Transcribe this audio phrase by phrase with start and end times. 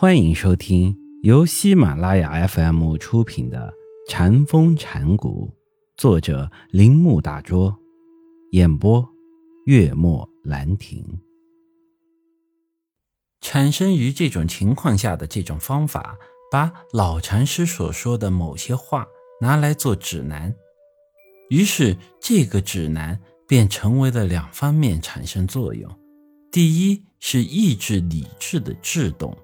[0.00, 3.74] 欢迎收听由喜马拉雅 FM 出品的
[4.08, 5.52] 《禅风禅谷，
[5.96, 7.76] 作者铃木大拙，
[8.52, 9.04] 演播
[9.66, 11.04] 月末兰亭。
[13.40, 16.16] 产生于这种情况下的这种方法，
[16.48, 19.04] 把老禅师所说的某些话
[19.40, 20.54] 拿来做指南，
[21.50, 23.18] 于是这个指南
[23.48, 25.92] 便成为了两方面产生作用：
[26.52, 29.36] 第一是抑制理智的制动。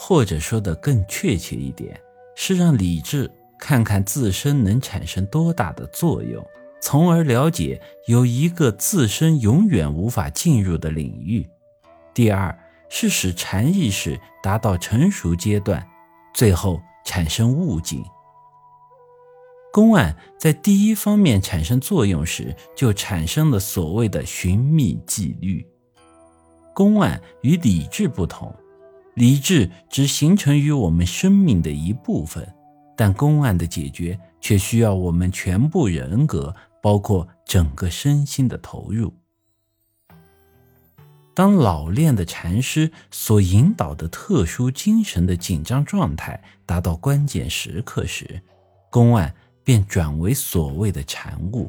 [0.00, 2.00] 或者说的更确切一点，
[2.36, 6.46] 是让理智看看自身能产生多大的作用，
[6.80, 11.44] 从而了解有一个自身永远无法进入的领域。
[12.14, 12.56] 第二
[12.88, 15.84] 是使禅意识达到成熟阶段，
[16.32, 18.00] 最后产生悟境。
[19.72, 25.66] 公案在第一方面产生作用时，就产生了所谓的寻觅纪律。
[26.72, 28.54] 公案与理智不同。
[29.18, 32.54] 理智只形成于我们生命的一部分，
[32.96, 39.12] 但公案的解决却需要我们全部人格，包括整个身心的投入。
[41.34, 48.40] 当老练的禅师所引导的特殊精神的紧张状态达到关键时刻时，
[48.88, 51.68] 公案便转为所谓的禅悟，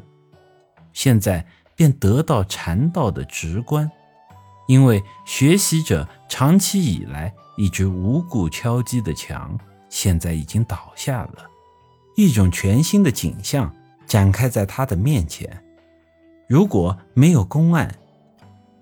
[0.92, 3.90] 现在便得到禅道的直观。
[4.68, 11.50] 因为学习者长期以来一直无故敲击的墙，现在已经倒下了，
[12.16, 13.74] 一种全新的景象
[14.06, 15.62] 展开在他的面前。
[16.48, 17.94] 如果没有公案，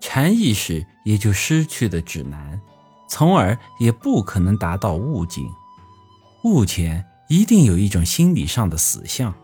[0.00, 2.60] 禅意识也就失去了指南，
[3.08, 5.44] 从而也不可能达到悟境。
[6.44, 9.34] 悟前一定有一种心理上的死相。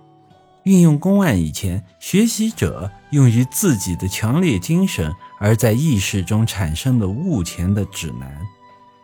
[0.63, 8.41] 运用公案以前，学习者用于自己的强烈精神，而在意识中产生的悟前的指南。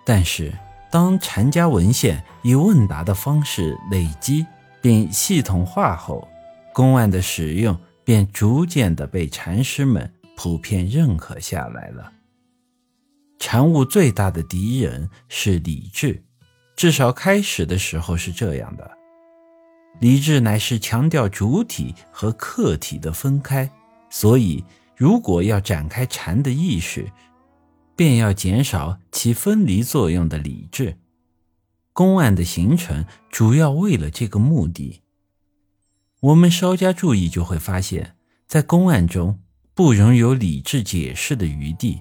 [0.05, 0.53] 但是，
[0.91, 4.45] 当禅家文献以问答的方式累积
[4.81, 6.27] 并系统化后，
[6.73, 12.13] 公案的使用便逐渐的被禅师们普遍认可下来了。
[13.39, 16.23] 禅悟最大的敌人是理智，
[16.77, 18.91] 至少开始的时候是这样的。
[20.01, 23.71] 理智乃是强调主体和客体的分开，
[24.09, 24.65] 所以
[24.97, 27.11] 如果要展开禅的意识，
[28.01, 30.97] 便要减少起分离作用的理智。
[31.93, 35.03] 公案的形成主要为了这个目的。
[36.21, 38.17] 我们稍加注意就会发现，
[38.47, 39.39] 在公案中
[39.75, 42.01] 不容有理智解释的余地。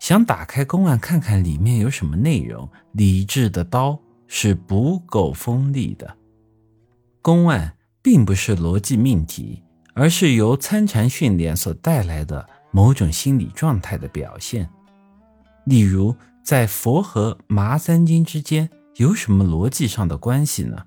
[0.00, 6.14] 想打开公案看看里面有什么内容，理智的刀是不够锋利的。
[7.22, 9.62] 公案并不是逻辑命题，
[9.94, 14.68] 而是由参禅训练所带来的某种心理状态的表现。
[15.64, 20.86] 例如，在佛和麻三经之间有什么逻辑上的关系呢？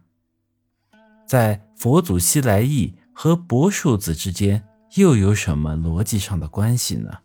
[1.25, 4.63] 在佛祖西来意和柏树子之间
[4.95, 7.19] 又有什么逻辑上的关系呢？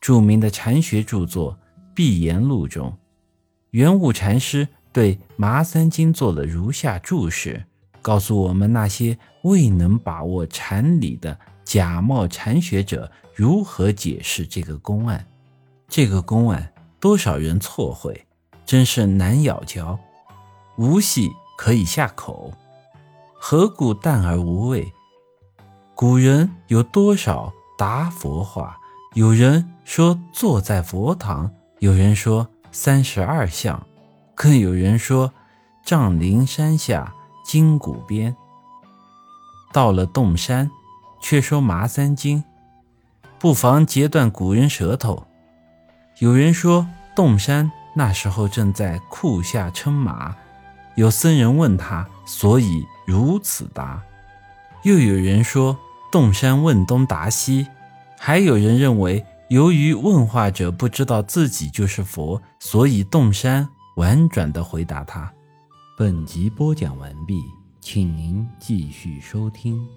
[0.00, 1.54] 著名的禅学著作
[1.94, 2.96] 《碧岩录》中，
[3.70, 7.66] 圆悟禅师对麻三经做了如下注释。
[8.02, 15.26] 告诉我们那些未能把握禅理的假冒禅学者如何解释这个公案。
[15.90, 18.26] 这个公案多少人错会，
[18.64, 19.98] 真是难咬嚼。
[20.76, 22.52] 无戏可以下口，
[23.34, 24.92] 何故淡而无味？
[25.96, 28.78] 古人有多少答佛话？
[29.14, 33.84] 有人说坐在佛堂，有人说三十二相，
[34.36, 35.32] 更有人说
[35.84, 37.12] 丈陵山下。
[37.42, 38.36] 金谷边，
[39.72, 40.70] 到了洞山，
[41.20, 42.44] 却说麻三经，
[43.40, 45.26] 不妨截断古人舌头。
[46.20, 46.86] 有人说
[47.16, 50.36] 洞山那时候正在库下称马，
[50.94, 54.02] 有僧人问他，所以如此答。
[54.82, 55.78] 又有人说
[56.12, 57.66] 洞山问东答西，
[58.18, 63.66] 还有人认为由于问话者不知道自己就是佛，所以洞山
[63.96, 65.32] 婉转地回答他。
[65.96, 67.42] 本集播讲完毕，
[67.80, 69.88] 请您继续收听。